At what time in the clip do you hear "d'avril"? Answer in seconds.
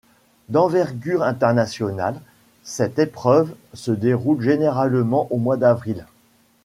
5.57-6.07